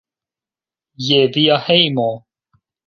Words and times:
Je 1.09 1.19
via 1.37 1.57
hejmo! 1.69 2.09